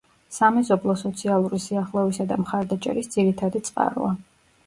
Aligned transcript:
სამეზობლო 0.35 0.93
სოციალური 1.01 1.59
სიახლოვისა 1.65 2.25
და 2.31 2.39
მხარდაჭერის 2.45 3.13
ძირითადი 3.17 3.65
წყაროა. 3.69 4.11